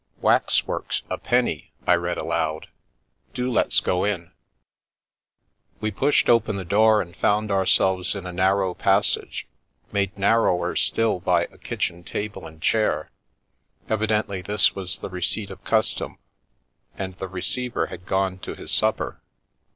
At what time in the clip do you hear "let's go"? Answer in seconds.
3.51-4.03